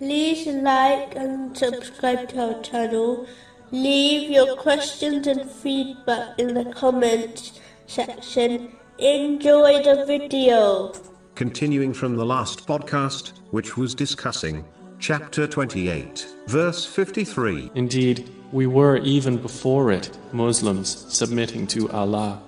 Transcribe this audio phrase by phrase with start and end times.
[0.00, 3.26] like and subscribe to our channel.
[3.70, 8.72] Leave your questions and feedback in the comments section.
[8.98, 10.92] Enjoy the video.
[11.34, 14.64] Continuing from the last podcast, which was discussing
[14.98, 17.70] chapter 28, verse 53.
[17.74, 22.40] Indeed, we were even before it Muslims submitting to Allah.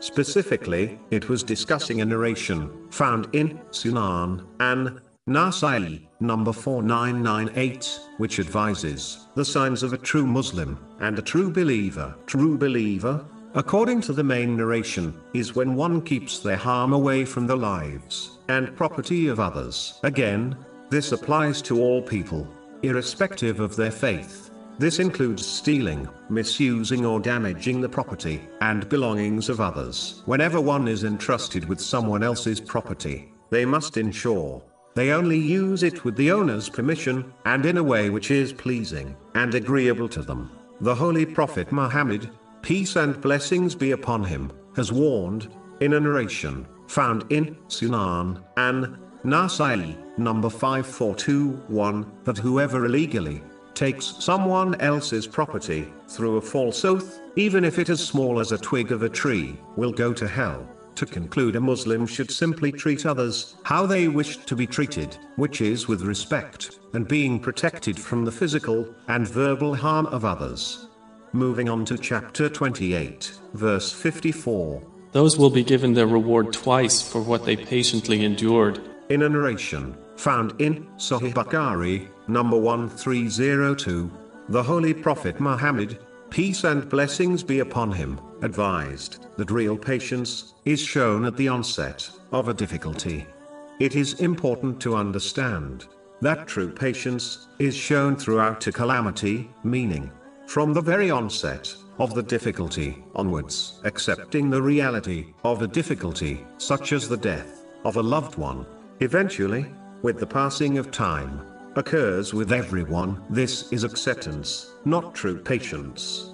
[0.00, 9.26] Specifically, it was discussing a narration found in Sunan an Nasai, number 4998, which advises
[9.34, 12.14] the signs of a true Muslim and a true believer.
[12.26, 17.44] True believer, according to the main narration, is when one keeps their harm away from
[17.48, 19.98] the lives and property of others.
[20.04, 20.56] Again,
[20.90, 22.46] this applies to all people,
[22.84, 24.50] irrespective of their faith.
[24.78, 30.22] This includes stealing, misusing or damaging the property and belongings of others.
[30.26, 34.62] Whenever one is entrusted with someone else's property, they must ensure
[34.96, 39.14] they only use it with the owner's permission and in a way which is pleasing
[39.34, 40.50] and agreeable to them.
[40.80, 42.30] The Holy Prophet Muhammad,
[42.62, 48.98] peace and blessings be upon him, has warned, in a narration found in Sunan an
[49.22, 53.42] Nasai, number 5421, that whoever illegally
[53.74, 58.58] takes someone else's property, through a false oath, even if it is small as a
[58.58, 60.66] twig of a tree, will go to hell.
[60.96, 65.60] To conclude, a Muslim should simply treat others how they wish to be treated, which
[65.60, 70.86] is with respect, and being protected from the physical and verbal harm of others.
[71.32, 74.82] Moving on to chapter 28, verse 54.
[75.12, 78.80] Those will be given their reward twice for what they patiently endured.
[79.10, 84.10] In a narration found in Sahih Bukhari, number 1302,
[84.48, 85.98] the Holy Prophet Muhammad,
[86.36, 92.10] peace and blessings be upon him, advised that real patience is shown at the onset
[92.30, 93.24] of a difficulty.
[93.80, 95.86] It is important to understand
[96.20, 100.10] that true patience is shown throughout a calamity, meaning,
[100.46, 106.92] from the very onset of the difficulty onwards, accepting the reality of a difficulty, such
[106.92, 108.66] as the death of a loved one.
[109.00, 109.64] Eventually,
[110.02, 111.40] with the passing of time,
[111.76, 113.22] occurs with everyone.
[113.28, 116.32] This is acceptance, not true patience.